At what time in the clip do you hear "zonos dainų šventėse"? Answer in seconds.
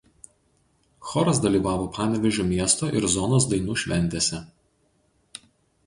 3.17-4.45